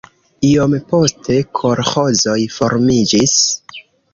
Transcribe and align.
Iom 0.51 0.71
poste 0.93 1.35
kolĥozoj 1.61 2.39
formiĝis. 2.57 3.37